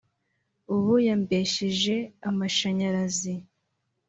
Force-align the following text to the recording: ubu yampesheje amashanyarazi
ubu 0.75 0.93
yampesheje 1.07 1.95
amashanyarazi 2.29 3.33